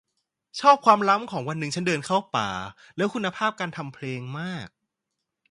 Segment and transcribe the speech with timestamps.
[0.61, 2.49] ชอบความล้ำของวันหนึ่งฉันเดินเข้าป่า
[2.97, 4.67] และคุณภาพการทำเพลงมาก